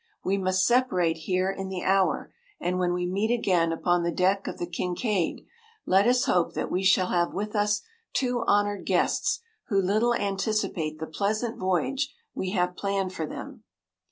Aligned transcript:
We 0.23 0.39
must 0.39 0.65
separate 0.65 1.15
here 1.29 1.51
in 1.51 1.69
the 1.69 1.83
hour, 1.83 2.33
and 2.59 2.79
when 2.79 2.91
we 2.91 3.05
meet 3.05 3.31
again 3.31 3.71
upon 3.71 4.01
the 4.01 4.11
deck 4.11 4.47
of 4.47 4.57
the 4.57 4.65
Kincaid, 4.65 5.45
let 5.85 6.07
us 6.07 6.25
hope 6.25 6.55
that 6.55 6.71
we 6.71 6.81
shall 6.83 7.09
have 7.09 7.35
with 7.35 7.55
us 7.55 7.83
two 8.11 8.41
honoured 8.47 8.87
guests 8.87 9.41
who 9.67 9.79
little 9.79 10.15
anticipate 10.15 10.97
the 10.97 11.05
pleasant 11.05 11.59
voyage 11.59 12.15
we 12.33 12.49
have 12.49 12.75
planned 12.75 13.13
for 13.13 13.27
them. 13.27 13.63